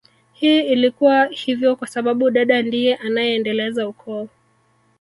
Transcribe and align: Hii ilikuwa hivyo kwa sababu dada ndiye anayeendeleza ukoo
Hii 0.33 0.59
ilikuwa 0.67 1.25
hivyo 1.25 1.75
kwa 1.75 1.87
sababu 1.87 2.29
dada 2.29 2.61
ndiye 2.61 2.95
anayeendeleza 2.95 3.87
ukoo 3.87 4.27